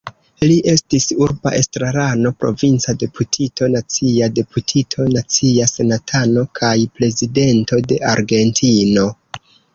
Li 0.49 0.53
estis 0.71 1.03
urba 1.25 1.51
estrarano, 1.57 2.31
provinca 2.43 2.95
deputito, 3.03 3.67
nacia 3.75 4.31
deputito, 4.39 5.07
nacia 5.19 5.69
senatano 5.75 6.47
kaj 6.63 6.73
Prezidento 6.99 7.81
de 7.93 8.01
Argentino. 8.17 9.07